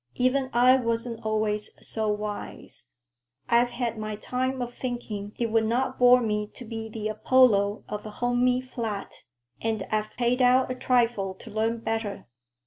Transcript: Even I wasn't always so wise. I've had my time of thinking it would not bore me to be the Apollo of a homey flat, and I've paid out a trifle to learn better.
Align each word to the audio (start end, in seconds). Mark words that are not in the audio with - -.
Even 0.15 0.49
I 0.51 0.77
wasn't 0.77 1.23
always 1.23 1.69
so 1.87 2.09
wise. 2.09 2.89
I've 3.47 3.69
had 3.69 3.99
my 3.99 4.15
time 4.15 4.59
of 4.59 4.73
thinking 4.73 5.33
it 5.37 5.51
would 5.51 5.67
not 5.67 5.99
bore 5.99 6.21
me 6.21 6.47
to 6.55 6.65
be 6.65 6.89
the 6.89 7.07
Apollo 7.07 7.83
of 7.87 8.03
a 8.07 8.09
homey 8.09 8.61
flat, 8.61 9.13
and 9.61 9.83
I've 9.91 10.09
paid 10.17 10.41
out 10.41 10.71
a 10.71 10.73
trifle 10.75 11.35
to 11.35 11.51
learn 11.51 11.81
better. 11.81 12.25